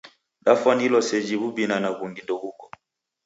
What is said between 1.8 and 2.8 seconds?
ghungi ndeghuko.